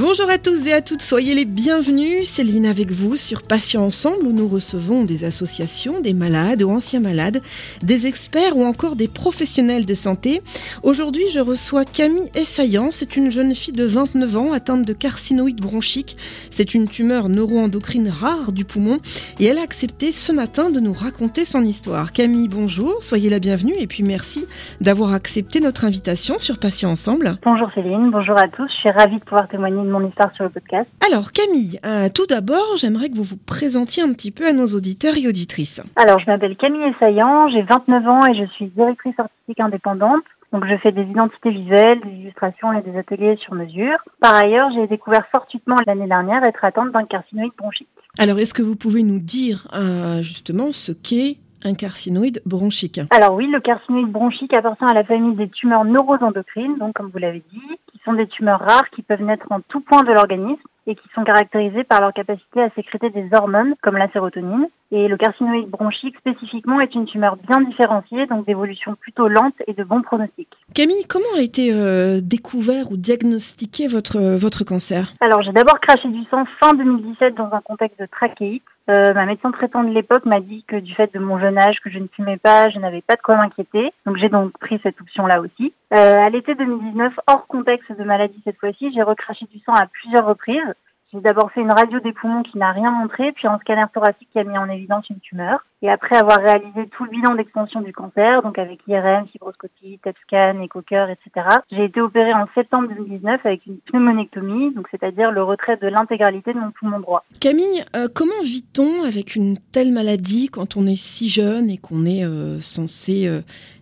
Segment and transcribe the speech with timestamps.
[0.00, 2.26] Bonjour à tous et à toutes, soyez les bienvenus.
[2.26, 7.00] Céline avec vous sur Patients Ensemble où nous recevons des associations, des malades ou anciens
[7.00, 7.42] malades,
[7.82, 10.40] des experts ou encore des professionnels de santé.
[10.82, 12.88] Aujourd'hui, je reçois Camille Essayan.
[12.92, 16.16] C'est une jeune fille de 29 ans atteinte de carcinoïde bronchique.
[16.50, 19.00] C'est une tumeur neuroendocrine rare du poumon
[19.38, 22.14] et elle a accepté ce matin de nous raconter son histoire.
[22.14, 24.46] Camille, bonjour, soyez la bienvenue et puis merci
[24.80, 27.36] d'avoir accepté notre invitation sur Patients Ensemble.
[27.44, 28.70] Bonjour Céline, bonjour à tous.
[28.70, 30.88] Je suis ravie de pouvoir témoigner mon histoire sur le podcast.
[31.06, 34.66] Alors Camille, euh, tout d'abord, j'aimerais que vous vous présentiez un petit peu à nos
[34.66, 35.82] auditeurs et auditrices.
[35.96, 40.24] Alors, je m'appelle Camille Essayan, j'ai 29 ans et je suis directrice artistique indépendante.
[40.52, 43.98] Donc, je fais des identités visuelles, des illustrations et des ateliers sur mesure.
[44.20, 47.88] Par ailleurs, j'ai découvert fortuitement l'année dernière être atteinte d'un carcinoïde bronchique.
[48.18, 53.00] Alors, est-ce que vous pouvez nous dire euh, justement ce qu'est un carcinoïde bronchique?
[53.10, 57.18] Alors oui, le carcinoïde bronchique appartient à la famille des tumeurs neuroendocrines, donc comme vous
[57.18, 57.60] l'avez dit,
[58.00, 61.08] qui sont des tumeurs rares qui peuvent naître en tout point de l'organisme et qui
[61.14, 64.68] sont caractérisées par leur capacité à sécréter des hormones comme la sérotonine.
[64.92, 69.72] Et le carcinoïde bronchique spécifiquement est une tumeur bien différenciée, donc d'évolution plutôt lente et
[69.72, 70.48] de bon pronostic.
[70.74, 75.12] Camille, comment a été euh, découvert ou diagnostiqué votre, votre cancer?
[75.20, 78.62] Alors j'ai d'abord craché du sang fin 2017 dans un contexte de trachéite.
[78.90, 81.76] Euh, ma médecin traitant de l'époque m'a dit que du fait de mon jeune âge,
[81.84, 83.92] que je ne fumais pas, je n'avais pas de quoi m'inquiéter.
[84.06, 85.72] Donc j'ai donc pris cette option-là aussi.
[85.94, 89.86] Euh, à l'été 2019, hors contexte de maladie cette fois-ci, j'ai recraché du sang à
[89.86, 90.74] plusieurs reprises.
[91.12, 94.28] J'ai d'abord fait une radio des poumons qui n'a rien montré, puis un scanner thoracique
[94.32, 95.64] qui a mis en évidence une tumeur.
[95.82, 100.14] Et après avoir réalisé tout le bilan d'extension du cancer, donc avec IRM, fibroscopie, TEP
[100.26, 105.42] scan, éco-cœur, etc., j'ai été opérée en septembre 2019 avec une pneumonectomie, donc c'est-à-dire le
[105.42, 107.24] retrait de l'intégralité de mon poumon droit.
[107.40, 112.04] Camille, euh, comment vit-on avec une telle maladie quand on est si jeune et qu'on
[112.04, 113.40] est euh, censé euh,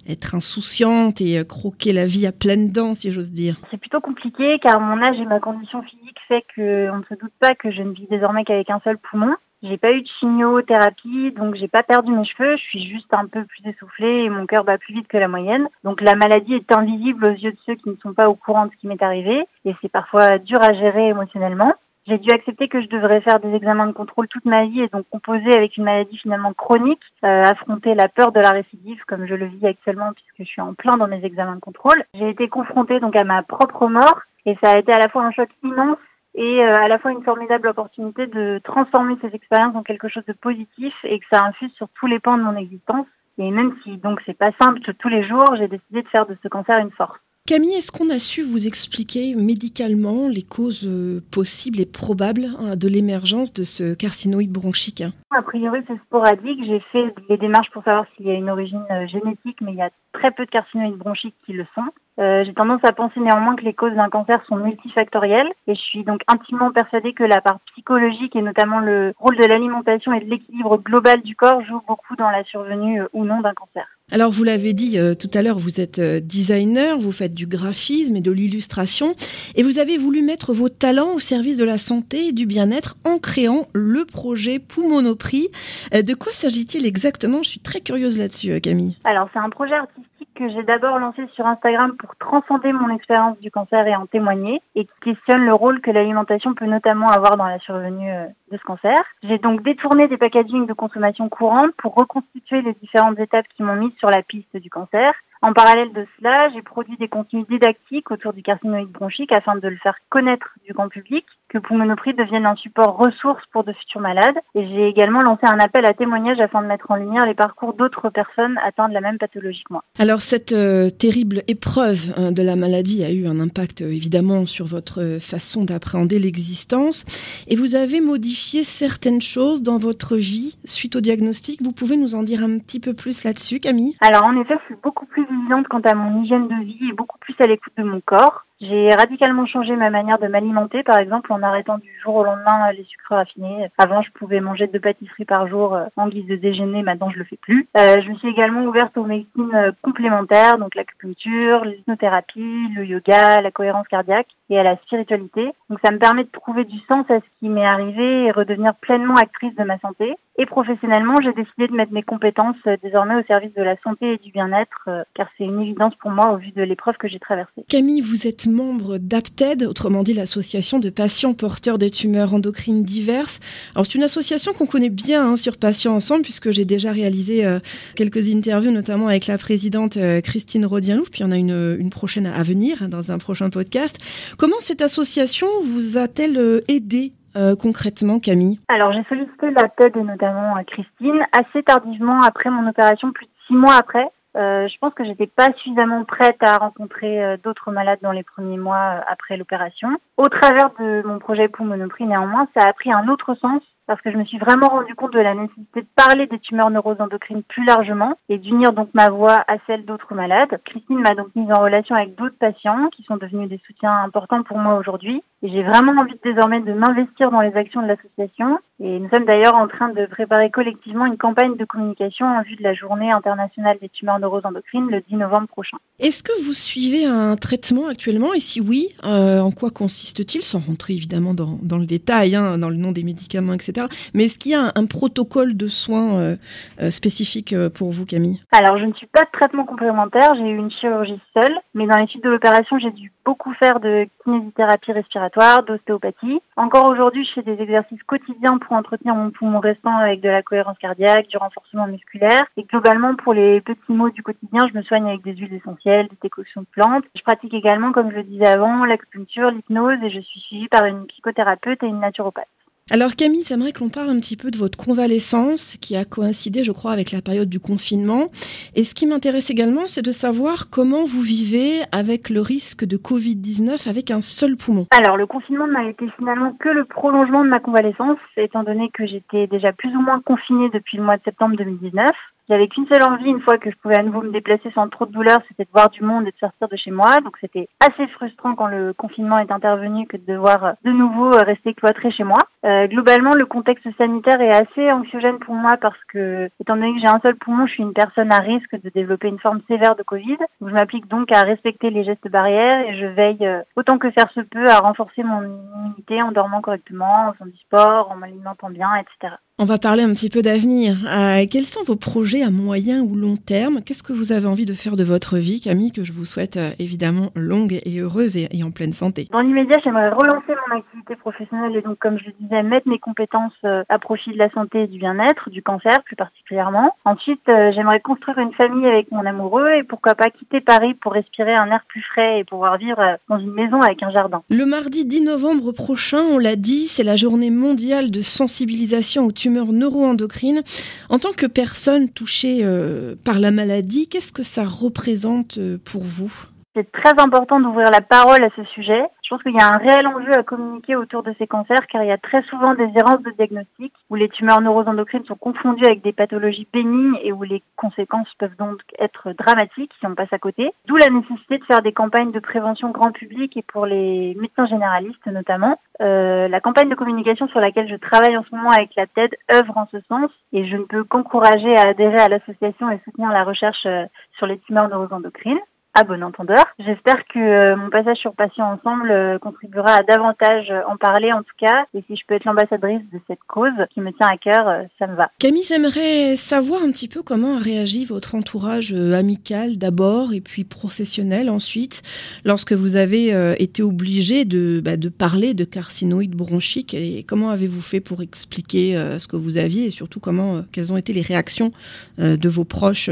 [0.09, 4.01] être insouciante et euh, croquer la vie à pleines dents, si j'ose dire C'est plutôt
[4.01, 7.71] compliqué car mon âge et ma condition physique fait qu'on ne se doute pas que
[7.71, 9.35] je ne vis désormais qu'avec un seul poumon.
[9.63, 12.57] J'ai pas eu de chimiothérapie, donc j'ai pas perdu mes cheveux.
[12.57, 15.27] Je suis juste un peu plus essoufflée et mon cœur bat plus vite que la
[15.27, 15.67] moyenne.
[15.83, 18.67] Donc la maladie est invisible aux yeux de ceux qui ne sont pas au courant
[18.67, 21.75] de ce qui m'est arrivé et c'est parfois dur à gérer émotionnellement.
[22.09, 24.89] J'ai dû accepter que je devrais faire des examens de contrôle toute ma vie et
[24.89, 29.27] donc composer avec une maladie finalement chronique, euh, affronter la peur de la récidive comme
[29.27, 32.03] je le vis actuellement puisque je suis en plein dans mes examens de contrôle.
[32.15, 35.23] J'ai été confrontée donc à ma propre mort et ça a été à la fois
[35.23, 35.99] un choc immense
[36.35, 40.25] et euh, à la fois une formidable opportunité de transformer ces expériences en quelque chose
[40.25, 43.07] de positif et que ça infuse sur tous les pans de mon existence.
[43.37, 46.39] Et même si donc c'est pas simple tous les jours, j'ai décidé de faire de
[46.43, 47.21] ce cancer une force.
[47.49, 52.77] Camille, est-ce qu'on a su vous expliquer médicalement les causes euh, possibles et probables hein,
[52.77, 56.63] de l'émergence de ce carcinoïde bronchique A priori, c'est sporadique.
[56.67, 59.79] J'ai fait des démarches pour savoir s'il y a une origine euh, génétique, mais il
[59.79, 61.85] y a très peu de carcinoïdes bronchiques qui le sont.
[62.19, 65.81] Euh, j'ai tendance à penser néanmoins que les causes d'un cancer sont multifactorielles et je
[65.81, 70.21] suis donc intimement persuadée que la part psychologique et notamment le rôle de l'alimentation et
[70.21, 73.87] de l'équilibre global du corps joue beaucoup dans la survenue ou non d'un cancer.
[74.11, 77.47] Alors vous l'avez dit euh, tout à l'heure, vous êtes euh, designer, vous faites du
[77.47, 79.15] graphisme et de l'illustration
[79.55, 82.97] et vous avez voulu mettre vos talents au service de la santé et du bien-être
[83.05, 85.49] en créant le projet Poumonoprix.
[85.95, 87.43] Euh, de quoi s'agit-il exactement?
[87.43, 88.97] Je suis très curieuse là-dessus Camille.
[89.05, 90.08] Alors c'est un projet artistique
[90.39, 94.63] que j'ai d'abord lancé sur Instagram pour transcender mon expérience du cancer et en témoigner,
[94.77, 98.13] et questionne le rôle que l'alimentation peut notamment avoir dans la survenue
[98.53, 98.97] de ce cancer.
[99.25, 103.75] J'ai donc détourné des packagings de consommation courante pour reconstituer les différentes étapes qui m'ont
[103.75, 105.13] mise sur la piste du cancer.
[105.41, 109.69] En parallèle de cela, j'ai produit des contenus didactiques autour du carcinoïde bronchique afin de
[109.69, 114.01] le faire connaître du grand public, que Poumonoprix devienne un support ressource pour de futurs
[114.01, 114.37] malades.
[114.55, 117.75] Et j'ai également lancé un appel à témoignages afin de mettre en lumière les parcours
[117.75, 119.85] d'autres personnes atteintes de la même pathologie que moi.
[119.99, 124.45] Alors cette euh, terrible épreuve hein, de la maladie a eu un impact euh, évidemment
[124.45, 127.05] sur votre façon d'appréhender l'existence
[127.47, 131.63] et vous avez modifié certaines choses dans votre vie suite au diagnostic.
[131.63, 133.97] Vous pouvez nous en dire un petit peu plus là-dessus, Camille?
[134.01, 135.28] Alors en effet, je suis beaucoup plus
[135.69, 138.45] quant à mon hygiène de vie et beaucoup plus à l'écoute de mon corps.
[138.61, 142.73] J'ai radicalement changé ma manière de m'alimenter, par exemple en arrêtant du jour au lendemain
[142.73, 143.69] les sucres raffinés.
[143.79, 147.19] Avant, je pouvais manger deux pâtisseries par jour euh, en guise de déjeuner, maintenant je
[147.19, 147.69] le fais plus.
[147.79, 153.41] Euh, je me suis également ouverte aux médecines euh, complémentaires, donc l'acupuncture, l'hypnothérapie, le yoga,
[153.41, 155.53] la cohérence cardiaque et à la spiritualité.
[155.71, 158.75] Donc ça me permet de trouver du sens à ce qui m'est arrivé et redevenir
[158.75, 160.17] pleinement actrice de ma santé.
[160.41, 164.19] Et professionnellement, j'ai décidé de mettre mes compétences désormais au service de la santé et
[164.19, 167.65] du bien-être, car c'est une évidence pour moi au vu de l'épreuve que j'ai traversée.
[167.69, 173.41] Camille, vous êtes membre d'APTED, autrement dit l'association de patients porteurs de tumeurs endocrines diverses.
[173.75, 177.45] Alors c'est une association qu'on connaît bien hein, sur Patients Ensemble puisque j'ai déjà réalisé
[177.45, 177.59] euh,
[177.97, 182.27] quelques interviews, notamment avec la présidente euh, Christine Rodienlouf, puis on a une, une prochaine
[182.27, 183.99] à venir hein, dans un prochain podcast.
[184.39, 187.13] Comment cette association vous a-t-elle euh, aidé
[187.61, 188.59] concrètement, Camille?
[188.67, 193.31] Alors, j'ai sollicité la TED et notamment Christine assez tardivement après mon opération, plus de
[193.47, 194.09] six mois après.
[194.39, 198.23] Euh, je pense que j'étais pas suffisamment prête à rencontrer euh, d'autres malades dans les
[198.23, 199.89] premiers mois euh, après l'opération.
[200.17, 204.13] Au travers de mon projet Pulmonoprie, néanmoins, ça a pris un autre sens parce que
[204.13, 207.65] je me suis vraiment rendu compte de la nécessité de parler des tumeurs neuroendocrines plus
[207.65, 210.61] largement et d'unir donc ma voix à celle d'autres malades.
[210.67, 214.43] Christine m'a donc mise en relation avec d'autres patients qui sont devenus des soutiens importants
[214.43, 218.59] pour moi aujourd'hui et j'ai vraiment envie désormais de m'investir dans les actions de l'association
[218.81, 222.55] et nous sommes d'ailleurs en train de préparer collectivement une campagne de communication en vue
[222.55, 225.79] de la journée internationale des tumeurs neuroendocrines le 10 novembre prochain.
[225.99, 230.61] Est-ce que vous suivez un traitement actuellement et si oui, euh, en quoi consiste-t-il sans
[230.61, 233.89] rentrer évidemment dans, dans le détail, hein, dans le nom des médicaments, etc.
[234.15, 236.37] Mais est-ce qu'il y a un, protocole de soins euh,
[236.81, 238.41] euh, spécifique pour vous, Camille?
[238.53, 240.35] Alors, je ne suis pas de traitement complémentaire.
[240.37, 243.81] J'ai eu une chirurgie seule, mais dans les suites de l'opération, j'ai dû beaucoup faire
[243.81, 246.41] de kinésithérapie respiratoire, d'ostéopathie.
[246.57, 250.43] Encore aujourd'hui, je fais des exercices quotidiens pour entretenir mon poumon restant avec de la
[250.43, 252.43] cohérence cardiaque, du renforcement musculaire.
[252.57, 256.09] Et globalement, pour les petits maux du quotidien, je me soigne avec des huiles essentielles,
[256.09, 257.05] des décoctions de plantes.
[257.15, 260.85] Je pratique également, comme je le disais avant, l'acupuncture, l'hypnose et je suis suivie par
[260.85, 262.49] une psychothérapeute et une naturopathe.
[262.91, 266.65] Alors Camille, j'aimerais que l'on parle un petit peu de votre convalescence qui a coïncidé,
[266.65, 268.29] je crois, avec la période du confinement.
[268.75, 272.97] Et ce qui m'intéresse également, c'est de savoir comment vous vivez avec le risque de
[272.97, 274.87] Covid-19 avec un seul poumon.
[274.91, 279.07] Alors le confinement n'a été finalement que le prolongement de ma convalescence, étant donné que
[279.07, 282.07] j'étais déjà plus ou moins confinée depuis le mois de septembre 2019.
[282.49, 285.05] J'avais qu'une seule envie, une fois que je pouvais à nouveau me déplacer sans trop
[285.05, 287.19] de douleur, c'était de voir du monde et de sortir de chez moi.
[287.23, 291.27] Donc c'était assez frustrant quand le confinement est intervenu que de devoir euh, de nouveau
[291.27, 292.39] euh, rester cloîtré chez moi.
[292.65, 297.01] Euh, globalement, le contexte sanitaire est assez anxiogène pour moi parce que, étant donné que
[297.01, 299.95] j'ai un seul poumon, je suis une personne à risque de développer une forme sévère
[299.95, 300.39] de Covid.
[300.63, 303.47] je m'applique donc à respecter les gestes barrières et je veille
[303.77, 307.59] autant que faire se peut à renforcer mon immunité en dormant correctement, en faisant du
[307.59, 309.37] sport, en m'alimentant bien, etc.
[309.61, 310.95] On va parler un petit peu d'avenir.
[311.05, 313.81] Euh, quels sont vos projets à moyen ou long terme?
[313.85, 316.57] Qu'est-ce que vous avez envie de faire de votre vie, Camille, que je vous souhaite
[316.57, 319.27] euh, évidemment longue et heureuse et, en pleine santé?
[319.33, 323.01] Dans l'immédiat, j'aimerais relancer mon activité professionnelle et donc, comme je le disais, mettre mes
[323.01, 326.95] compétences euh, à profit de la santé et du bien-être, du cancer plus particulièrement.
[327.05, 331.57] Ensuite, j'aimerais construire une famille avec mon amoureux et pourquoi pas quitter Paris pour respirer
[331.57, 334.41] un air plus frais et pouvoir vivre dans une maison avec un jardin.
[334.51, 339.33] Le mardi 10 novembre prochain, on l'a dit, c'est la journée mondiale de sensibilisation au
[339.51, 340.63] neuroendocrine.
[341.09, 346.03] En tant que personne touchée euh, par la maladie, qu'est-ce que ça représente euh, pour
[346.03, 346.33] vous?
[346.77, 349.03] C'est très important d'ouvrir la parole à ce sujet.
[349.29, 352.03] Je pense qu'il y a un réel enjeu à communiquer autour de ces cancers car
[352.03, 355.85] il y a très souvent des errances de diagnostic où les tumeurs neuroendocrines sont confondues
[355.85, 360.33] avec des pathologies bénignes et où les conséquences peuvent donc être dramatiques si on passe
[360.33, 360.73] à côté.
[360.87, 364.65] D'où la nécessité de faire des campagnes de prévention grand public et pour les médecins
[364.65, 365.79] généralistes notamment.
[366.01, 369.37] Euh, la campagne de communication sur laquelle je travaille en ce moment avec la TED
[369.53, 373.29] œuvre en ce sens et je ne peux qu'encourager à adhérer à l'association et soutenir
[373.29, 374.07] la recherche euh,
[374.39, 375.61] sur les tumeurs neuroendocrines
[375.99, 376.65] à bon entendeur.
[376.79, 381.43] J'espère que euh, mon passage sur Patients Ensemble euh, contribuera à davantage en parler en
[381.43, 381.87] tout cas.
[381.93, 384.85] Et si je peux être l'ambassadrice de cette cause qui me tient à cœur, euh,
[385.01, 385.29] ça me va.
[385.41, 390.63] Camille, j'aimerais savoir un petit peu comment a réagi votre entourage amical d'abord et puis
[390.63, 392.03] professionnel ensuite
[392.45, 397.81] lorsque vous avez été obligé de, bah, de parler de carcinoïdes bronchiques et comment avez-vous
[397.81, 401.73] fait pour expliquer ce que vous aviez et surtout comment, quelles ont été les réactions
[402.19, 403.11] de vos proches,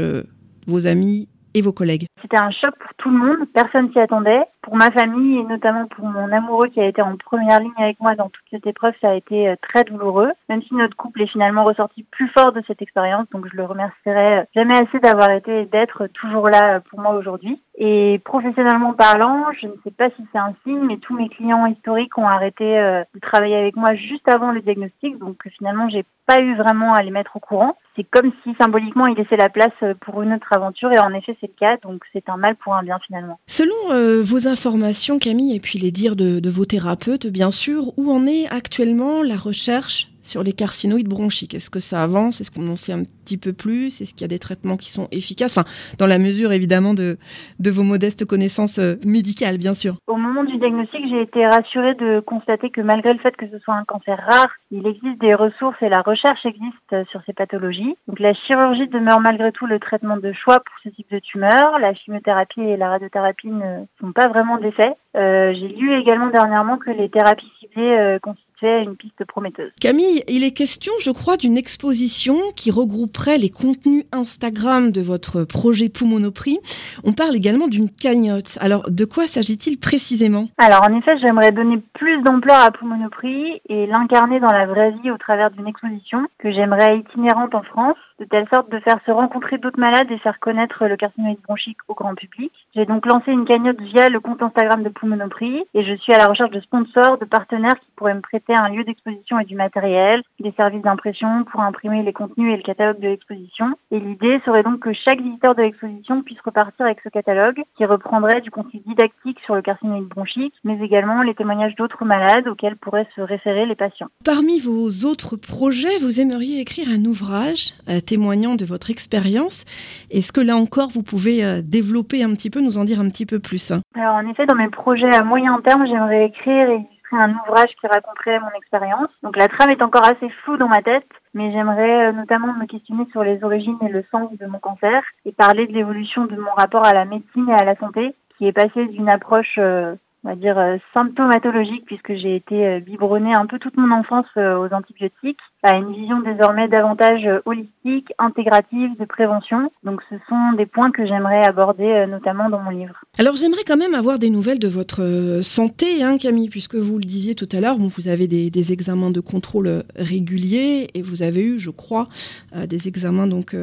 [0.67, 1.27] vos amis
[1.61, 4.43] vos collègues C'était un choc pour tout le monde, personne s'y attendait.
[4.67, 8.01] Pour ma famille et notamment pour mon amoureux qui a été en première ligne avec
[8.01, 11.21] moi dans toute cette épreuve, ça a été euh, très douloureux, même si notre couple
[11.21, 14.99] est finalement ressorti plus fort de cette expérience, donc je le remercierai euh, jamais assez
[14.99, 17.61] d'avoir été et d'être toujours là euh, pour moi aujourd'hui.
[17.77, 21.65] Et professionnellement parlant, je ne sais pas si c'est un signe, mais tous mes clients
[21.67, 26.41] historiques ont arrêté de travailler avec moi juste avant le diagnostic, donc finalement j'ai pas
[26.41, 27.77] eu vraiment à les mettre au courant.
[27.95, 31.37] C'est comme si symboliquement ils laissaient la place pour une autre aventure, et en effet
[31.39, 33.39] c'est le cas, donc c'est un mal pour un bien finalement.
[33.45, 38.25] Selon vos informations, Camille, et puis les dires de, vos thérapeutes, bien sûr, où en
[38.25, 41.53] est actuellement la recherche sur les carcinoïdes bronchiques.
[41.53, 42.41] Est-ce que ça avance?
[42.41, 44.01] Est-ce qu'on en sait un petit peu plus?
[44.01, 45.57] Est-ce qu'il y a des traitements qui sont efficaces?
[45.57, 45.67] Enfin,
[45.97, 47.17] dans la mesure évidemment de,
[47.59, 49.95] vos modestes connaissances euh, médicales, bien sûr.
[50.07, 53.59] Au moment du diagnostic, j'ai été rassurée de constater que malgré le fait que ce
[53.59, 57.95] soit un cancer rare, il existe des ressources et la recherche existe sur ces pathologies.
[58.07, 61.79] Donc la chirurgie demeure malgré tout le traitement de choix pour ce type de tumeur.
[61.79, 64.93] La chimiothérapie et la radiothérapie ne sont pas vraiment d'effet.
[65.15, 68.19] Euh, j'ai lu également dernièrement que les thérapies ciblées euh,
[68.61, 69.71] une piste prometteuse.
[69.79, 75.43] Camille, il est question, je crois, d'une exposition qui regrouperait les contenus Instagram de votre
[75.43, 76.59] projet Poumonoprix.
[77.03, 78.57] On parle également d'une cagnotte.
[78.61, 80.47] Alors, de quoi s'agit-il précisément?
[80.57, 85.11] Alors, en effet, j'aimerais donner plus d'ampleur à Poumonoprix et l'incarner dans la vraie vie
[85.11, 89.11] au travers d'une exposition que j'aimerais itinérante en France de telle sorte de faire se
[89.11, 92.51] rencontrer d'autres malades et faire connaître le carcinoïde bronchique au grand public.
[92.75, 96.17] J'ai donc lancé une cagnotte via le compte Instagram de Pulmonoprix et je suis à
[96.17, 99.55] la recherche de sponsors, de partenaires qui pourraient me prêter un lieu d'exposition et du
[99.55, 103.67] matériel, des services d'impression pour imprimer les contenus et le catalogue de l'exposition.
[103.91, 107.85] Et l'idée serait donc que chaque visiteur de l'exposition puisse repartir avec ce catalogue qui
[107.85, 112.77] reprendrait du contenu didactique sur le carcinoïde bronchique, mais également les témoignages d'autres malades auxquels
[112.77, 114.07] pourraient se référer les patients.
[114.23, 119.65] Parmi vos autres projets, vous aimeriez écrire un ouvrage euh, témoignant de votre expérience.
[120.09, 123.09] Est-ce que là encore, vous pouvez euh, développer un petit peu, nous en dire un
[123.09, 123.81] petit peu plus hein?
[123.95, 127.69] Alors en effet, dans mes projets à moyen terme, j'aimerais écrire et illustrer un ouvrage
[127.79, 129.09] qui raconterait mon expérience.
[129.23, 132.65] Donc la trame est encore assez floue dans ma tête, mais j'aimerais euh, notamment me
[132.65, 136.35] questionner sur les origines et le sens de mon cancer et parler de l'évolution de
[136.35, 139.95] mon rapport à la médecine et à la santé, qui est passé d'une approche euh,
[140.23, 144.25] on va dire euh, symptomatologique puisque j'ai été euh, biberonnée un peu toute mon enfance
[144.37, 149.71] euh, aux antibiotiques à une vision désormais davantage holistique, intégrative de prévention.
[149.83, 152.93] Donc ce sont des points que j'aimerais aborder notamment dans mon livre.
[153.17, 157.03] Alors j'aimerais quand même avoir des nouvelles de votre santé, hein, Camille, puisque vous le
[157.03, 161.43] disiez tout à l'heure, vous avez des, des, examens de contrôle réguliers et vous avez
[161.43, 162.07] eu, je crois,
[162.55, 163.55] des examens donc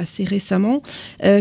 [0.00, 0.80] assez récemment.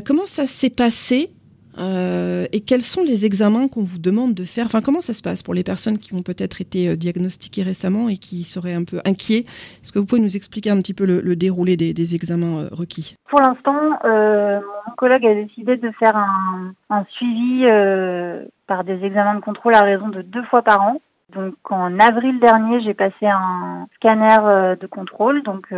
[0.06, 1.32] comment ça s'est passé
[1.78, 4.66] euh, et quels sont les examens qu'on vous demande de faire?
[4.66, 8.10] Enfin, comment ça se passe pour les personnes qui ont peut-être été euh, diagnostiquées récemment
[8.10, 9.46] et qui seraient un peu inquiets?
[9.82, 13.16] Est-ce que vous pouvez nous expliquer un petit peu le, déroulé des, examens euh, requis?
[13.30, 13.74] Pour l'instant,
[14.04, 17.64] mon collègue a décidé de faire un, un suivi
[18.68, 21.02] par des examens de contrôle à raison de deux fois par an.
[21.34, 25.74] Donc en avril dernier, j'ai passé un scanner de contrôle, donc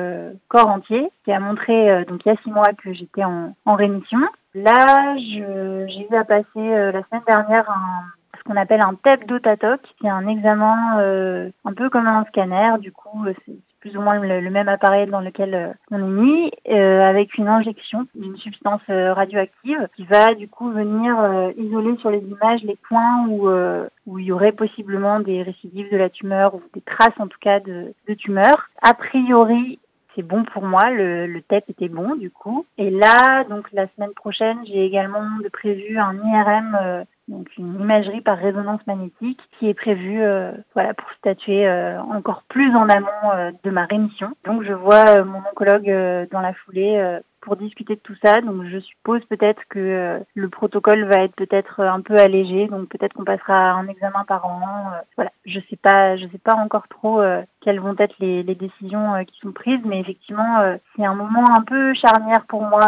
[0.47, 3.75] corps entier, qui a montré donc il y a six mois que j'étais en, en
[3.75, 4.19] rémission.
[4.55, 8.03] Là, j'ai eu à passer euh, la semaine dernière un,
[8.37, 9.81] ce qu'on appelle un TEP d'Otatoc.
[9.99, 12.77] C'est un examen euh, un peu comme un scanner.
[12.79, 13.33] Du coup, euh,
[13.83, 18.37] plus ou moins le, même appareil dans lequel on est mis, avec une injection d'une
[18.37, 21.13] substance radioactive qui va du coup venir
[21.57, 23.49] isoler sur les images les points où,
[24.07, 27.39] où il y aurait possiblement des récidives de la tumeur ou des traces en tout
[27.41, 28.69] cas de, de tumeur.
[28.81, 29.79] A priori,
[30.15, 30.89] c'est bon pour moi.
[30.91, 32.65] Le, le TEP était bon du coup.
[32.77, 37.79] Et là, donc la semaine prochaine, j'ai également de prévu un IRM, euh, donc une
[37.79, 42.89] imagerie par résonance magnétique, qui est prévue, euh, voilà, pour statuer euh, encore plus en
[42.89, 44.35] amont de ma rémission.
[44.45, 48.41] Donc je vois mon oncologue dans la foulée pour discuter de tout ça.
[48.41, 52.89] Donc je suppose peut-être que euh, le protocole va être peut-être un peu allégé, donc
[52.89, 54.61] peut-être qu'on passera un examen par an.
[54.93, 58.43] Euh, voilà, je sais pas, je sais pas encore trop euh, quelles vont être les,
[58.43, 62.85] les décisions qui sont prises, mais effectivement c'est un moment un peu charnière pour moi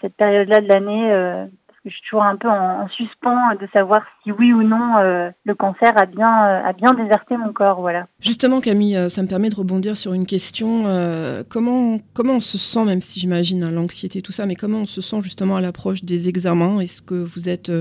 [0.00, 1.48] cette période-là de l'année
[1.88, 5.54] je suis toujours un peu en, suspens de savoir si oui ou non euh, le
[5.54, 7.80] cancer a bien, euh, a bien déserté mon corps.
[7.80, 8.06] Voilà.
[8.20, 10.84] Justement, Camille, euh, ça me permet de rebondir sur une question.
[11.50, 14.86] comment, comment on se sent, même si j'imagine hein, l'anxiété, tout ça, mais comment on
[14.86, 16.80] se sent justement à l'approche des examens?
[16.80, 17.72] Est-ce que vous êtes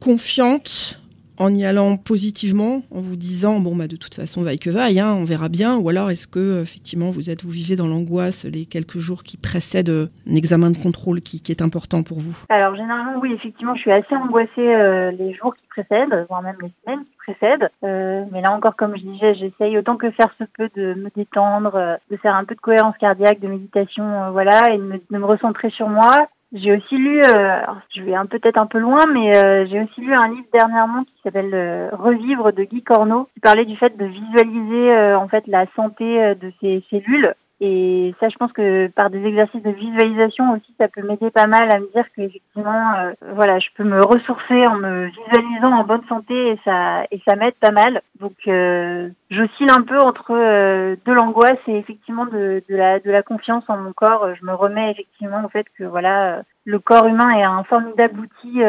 [0.00, 1.00] confiante
[1.38, 5.00] en y allant positivement, en vous disant bon bah de toute façon vaille que vaille,
[5.00, 8.44] hein, on verra bien, ou alors est-ce que effectivement vous êtes vous vivez dans l'angoisse
[8.44, 12.44] les quelques jours qui précèdent euh, un examen de contrôle qui, est important pour vous?
[12.48, 16.56] Alors généralement oui effectivement je suis assez angoissée euh, les jours qui précèdent, voire même
[16.60, 20.34] les semaines qui précèdent, euh, mais là encore comme je disais j'essaye autant que faire
[20.38, 24.74] se peut de me détendre, de faire un peu de cohérence cardiaque, de méditation, voilà,
[24.74, 27.60] et de me recentrer sur moi j'ai aussi lu, euh,
[27.94, 31.14] je vais peut-être un peu loin, mais euh, j'ai aussi lu un livre dernièrement qui
[31.22, 35.66] s'appelle euh, Revivre de Guy Corneau, qui parlait du fait de visualiser en fait la
[35.76, 40.72] santé de ces cellules et ça, je pense que par des exercices de visualisation aussi,
[40.78, 44.00] ça peut m'aider pas mal à me dire que effectivement, euh, voilà, je peux me
[44.00, 48.02] ressourcer en me visualisant en bonne santé et ça et ça m'aide pas mal.
[48.20, 53.10] Donc, euh, j'oscille un peu entre euh, de l'angoisse et effectivement de, de la de
[53.10, 54.34] la confiance en mon corps.
[54.40, 58.62] Je me remets effectivement au fait que voilà, le corps humain est un formidable outil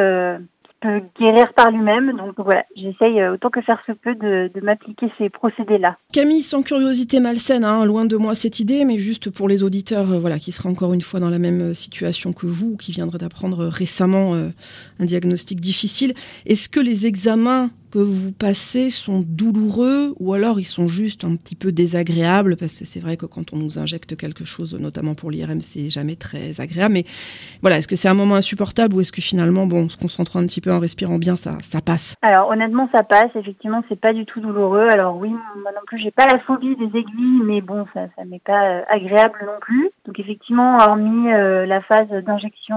[0.82, 2.16] peut guérir par lui-même.
[2.18, 5.98] Donc voilà, j'essaye autant que faire se peut de, m'appliquer ces procédés-là.
[6.14, 10.20] Camille, sans curiosité malsaine, hein, loin de moi cette idée, mais juste pour les auditeurs
[10.20, 13.66] voilà, qui seraient encore une fois dans la même situation que vous, qui viendraient d'apprendre
[13.66, 14.36] récemment
[15.00, 16.14] un diagnostic difficile,
[16.46, 21.36] est-ce que les examens que vous passez sont douloureux ou alors ils sont juste un
[21.36, 25.16] petit peu désagréables parce que c'est vrai que quand on nous injecte quelque chose, notamment
[25.16, 26.94] pour l'IRM, c'est jamais très agréable.
[26.94, 27.04] Mais
[27.62, 30.46] voilà, est-ce que c'est un moment insupportable ou est-ce que finalement, bon, se concentrant un
[30.46, 32.16] petit peu, en respirant bien, ça, ça passe?
[32.22, 33.32] Alors honnêtement, ça passe.
[33.36, 34.88] Effectivement, c'est pas du tout douloureux.
[34.92, 38.26] Alors oui, moi non plus, j'ai pas la phobie des aiguilles, mais bon, ça, ça
[38.26, 39.90] n'est pas euh, agréable non plus.
[40.06, 42.76] Donc effectivement, hormis euh, la phase d'injection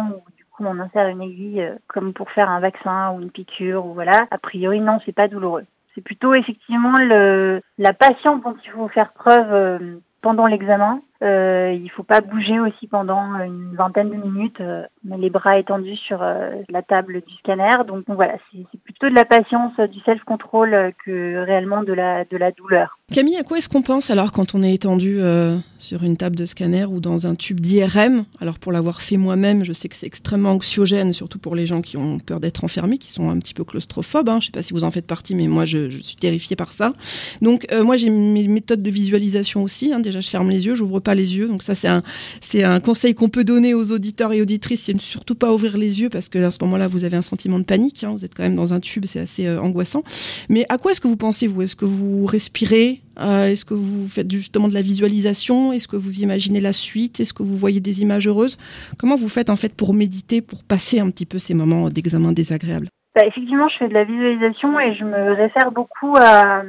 [0.61, 4.27] on insère une aiguille euh, comme pour faire un vaccin ou une piqûre ou voilà.
[4.31, 5.65] A priori, non, c'est pas douloureux.
[5.95, 9.79] C'est plutôt effectivement le, la patience dont il faut faire preuve euh,
[10.23, 11.03] pendant l'examen.
[11.23, 14.83] Euh, il faut pas bouger aussi pendant une vingtaine de minutes, euh,
[15.19, 17.85] les bras étendus sur la table du scanner.
[17.87, 22.51] Donc, voilà, c'est plutôt de la patience, du self-control que réellement de la, de la
[22.53, 22.99] douleur.
[23.13, 26.35] Camille, à quoi est-ce qu'on pense alors quand on est étendu euh, sur une table
[26.35, 29.97] de scanner ou dans un tube d'IRM Alors pour l'avoir fait moi-même, je sais que
[29.97, 33.39] c'est extrêmement anxiogène, surtout pour les gens qui ont peur d'être enfermés, qui sont un
[33.39, 34.29] petit peu claustrophobes.
[34.31, 34.39] Hein.
[34.41, 36.73] Je ne sais pas si vous en faites partie, mais moi je, suis terrifiée par
[36.73, 36.95] ça.
[37.43, 39.93] Donc euh, moi j'ai mes méthodes de visualisation aussi.
[39.93, 40.01] Hein.
[40.01, 41.49] Déjà je ferme les yeux, j'ouvre pas les yeux.
[41.49, 42.03] Donc ça c'est un,
[42.41, 46.01] c'est un conseil qu'on peut donner aux auditeurs et auditrices, c'est surtout pas ouvrir les
[46.01, 48.05] yeux parce que à ce moment-là vous avez un sentiment de panique.
[48.05, 48.13] Hein.
[48.13, 50.03] Vous êtes quand même dans un tube, c'est assez euh, angoissant.
[50.49, 51.63] Mais à quoi est-ce que vous pensez vous?
[51.63, 53.03] Est-ce que vous respirez?
[53.21, 55.73] Euh, est-ce que vous faites justement de la visualisation?
[55.73, 57.21] Est-ce que vous imaginez la suite?
[57.21, 58.57] Est-ce que vous voyez des images heureuses?
[58.99, 62.33] Comment vous faites en fait pour méditer, pour passer un petit peu ces moments d'examen
[62.33, 62.89] désagréables?
[63.15, 66.63] Bah, Effectivement, je fais de la visualisation et je me réfère beaucoup à,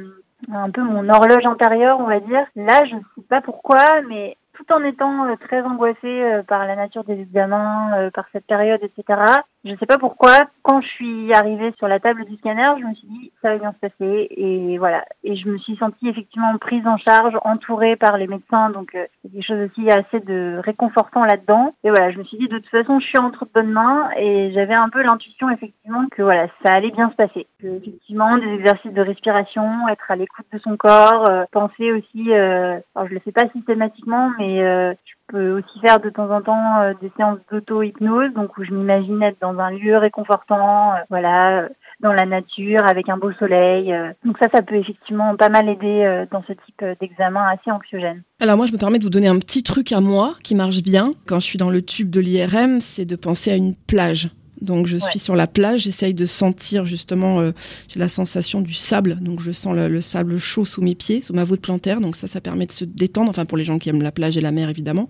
[0.52, 2.46] un peu mon horloge intérieure, on va dire.
[2.56, 6.66] Là, je ne sais pas pourquoi, mais tout en étant euh, très angoissée euh, par
[6.66, 9.20] la nature des examens, par cette période, etc.
[9.64, 12.84] Je ne sais pas pourquoi, quand je suis arrivée sur la table du scanner, je
[12.84, 15.04] me suis dit ça va bien se passer et voilà.
[15.22, 19.06] Et je me suis sentie effectivement prise en charge, entourée par les médecins, donc euh,
[19.22, 21.74] quelque chose aussi assez de réconfortant là-dedans.
[21.82, 24.10] Et voilà, je me suis dit de toute façon je suis entre de bonnes mains
[24.18, 27.46] et j'avais un peu l'intuition effectivement que voilà ça allait bien se passer.
[27.58, 32.32] Que, effectivement des exercices de respiration, être à l'écoute de son corps, euh, penser aussi,
[32.32, 34.92] euh, alors je le fais pas systématiquement, mais euh,
[35.28, 39.22] peux aussi faire de temps en temps euh, des séances d'auto-hypnose, donc où je m'imagine
[39.22, 41.68] être dans un lieu réconfortant, euh, voilà, euh,
[42.00, 43.94] dans la nature, avec un beau soleil.
[44.24, 48.22] Donc ça, ça peut effectivement pas mal aider dans ce type d'examen assez anxiogène.
[48.40, 50.82] Alors moi, je me permets de vous donner un petit truc à moi qui marche
[50.82, 54.28] bien quand je suis dans le tube de l'IRM, c'est de penser à une plage.
[54.64, 57.52] Donc je suis sur la plage, j'essaye de sentir justement, euh,
[57.88, 61.32] j'ai la sensation du sable, donc je sens le, sable chaud sous mes pieds, sous
[61.32, 63.88] ma voûte plantaire, donc ça, ça permet de se détendre, enfin pour les gens qui
[63.88, 65.08] aiment la plage et la mer évidemment.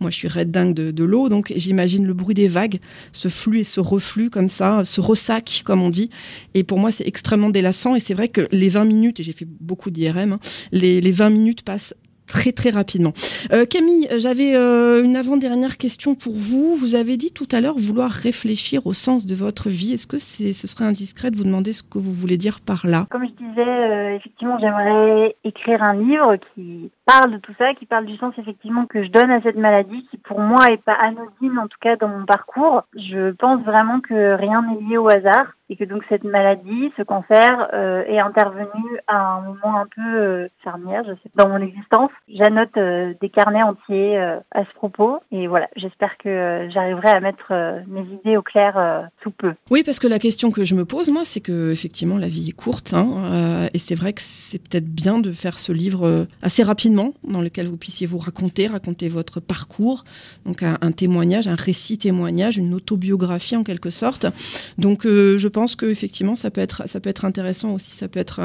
[0.00, 2.80] Moi je suis red dingue de, de l'eau, donc j'imagine le bruit des vagues,
[3.12, 6.10] ce flux et ce reflux comme ça, ce ressac comme on dit,
[6.54, 9.32] et pour moi c'est extrêmement délassant, et c'est vrai que les 20 minutes, et j'ai
[9.32, 10.40] fait beaucoup d'IRM, hein,
[10.72, 11.94] les, les 20 minutes passent
[12.26, 13.12] très très rapidement.
[13.52, 16.74] Euh, Camille, j'avais euh, une avant-dernière question pour vous.
[16.74, 19.94] Vous avez dit tout à l'heure vouloir réfléchir au sens de votre vie.
[19.94, 22.86] Est-ce que c'est, ce serait indiscret de vous demander ce que vous voulez dire par
[22.86, 23.06] là?
[23.10, 27.86] Comme je disais, euh, effectivement, j'aimerais écrire un livre qui parle de tout ça, qui
[27.86, 30.94] parle du sens effectivement que je donne à cette maladie, qui pour moi est pas
[30.94, 32.82] anodine en tout cas dans mon parcours.
[32.94, 37.02] Je pense vraiment que rien n'est lié au hasard et que donc cette maladie, ce
[37.02, 41.02] cancer, euh, est intervenu à un moment un peu euh, charnière,
[41.34, 42.10] dans mon existence.
[42.28, 47.20] J'annote euh, des carnets entiers euh, à ce propos et voilà, j'espère que j'arriverai à
[47.20, 47.52] mettre
[47.88, 49.54] mes idées au clair sous peu.
[49.70, 52.50] Oui, parce que la question que je me pose moi, c'est que effectivement la vie
[52.50, 56.62] est courte hein, et c'est vrai que c'est peut-être bien de faire ce livre assez
[56.62, 60.04] rapidement dans lequel vous puissiez vous raconter, raconter votre parcours,
[60.44, 64.26] donc un, un témoignage, un récit témoignage, une autobiographie en quelque sorte.
[64.78, 68.42] Donc je pense que effectivement ça peut être intéressant aussi, ça peut être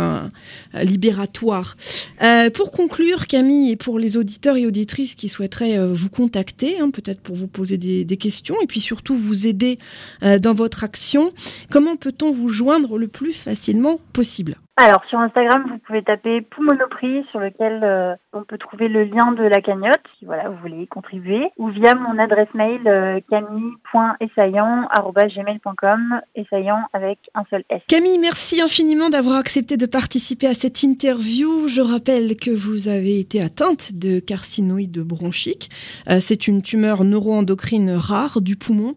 [0.74, 1.76] libératoire.
[2.22, 6.80] Euh, pour conclure, Camille, et pour les auditeurs et auditrices qui souhaiteraient euh, vous contacter,
[6.80, 9.80] hein, peut-être pour vous poser des, questions et puis surtout vous aider
[10.22, 11.34] euh, dans votre action,
[11.70, 14.58] comment peut-on vous joindre le plus facilement possible?
[14.78, 19.34] Alors sur Instagram, vous pouvez taper Poumonoprix sur lequel euh, on peut trouver le lien
[19.34, 23.20] de la cagnotte si voilà vous voulez y contribuer ou via mon adresse mail euh,
[23.30, 27.82] camille.essayant@gmail.com essayant avec un seul S.
[27.90, 31.68] Camille, merci infiniment d'avoir accepté de participer à cette interview.
[31.68, 35.70] Je rappelle que vous avez été atteinte de carcinoïde bronchique.
[36.10, 38.96] Euh, c'est une tumeur neuroendocrine rare du poumon.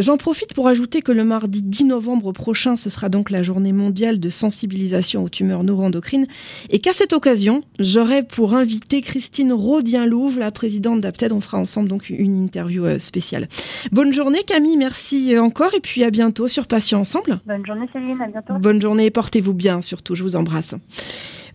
[0.00, 3.72] J'en profite pour ajouter que le mardi 10 novembre prochain, ce sera donc la journée
[3.72, 6.26] mondiale de sensibilisation aux tumeurs neuroendocrines
[6.70, 11.32] et qu'à cette occasion, j'aurai pour inviter Christine Rodien-Louve, la présidente d'Apted.
[11.32, 13.48] On fera ensemble donc une interview euh, spéciale.
[13.92, 17.38] Bonne journée Camille, merci encore et puis à bientôt sur Patient Ensemble.
[17.46, 18.54] Bonne journée Céline, à bientôt.
[18.58, 20.74] Bonne journée et portez-vous bien surtout, je vous embrasse.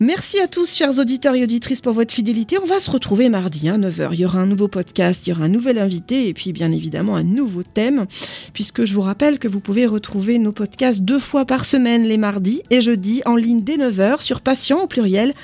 [0.03, 2.57] Merci à tous, chers auditeurs et auditrices, pour votre fidélité.
[2.57, 4.09] On va se retrouver mardi à 9h.
[4.13, 6.71] Il y aura un nouveau podcast, il y aura un nouvel invité et puis bien
[6.71, 8.07] évidemment un nouveau thème,
[8.51, 12.17] puisque je vous rappelle que vous pouvez retrouver nos podcasts deux fois par semaine, les
[12.17, 15.35] mardis et jeudis, en ligne dès 9h sur patient au pluriel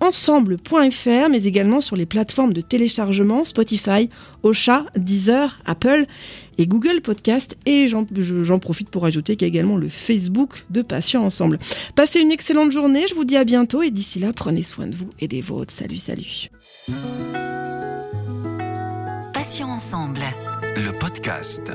[0.00, 4.10] ensemble.fr, mais également sur les plateformes de téléchargement Spotify,
[4.42, 6.04] Ocha, Deezer, Apple
[6.58, 7.56] et Google Podcast.
[7.64, 11.58] Et j'en profite pour ajouter qu'il y a également le Facebook de Patients Ensemble.
[11.94, 14.94] Passez une excellente journée, je vous dis à bientôt et d'ici là, prenez soin de
[14.94, 15.72] vous et des vôtres.
[15.72, 16.50] Salut, salut.
[19.32, 20.20] Patients Ensemble.
[20.76, 21.72] Le podcast.